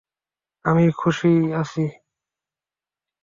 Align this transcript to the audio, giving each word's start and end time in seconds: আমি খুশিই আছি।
আমি 0.65 0.85
খুশিই 0.91 1.41
আছি। 1.53 1.83